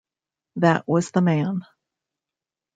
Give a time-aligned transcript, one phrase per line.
[0.55, 1.61] That was the man.